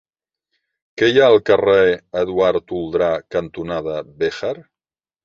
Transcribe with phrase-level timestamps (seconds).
[1.01, 1.83] Què hi ha al carrer
[2.21, 4.53] Eduard Toldrà cantonada Béjar?